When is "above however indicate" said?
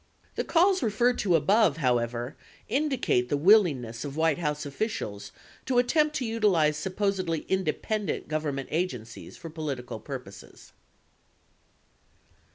1.35-3.29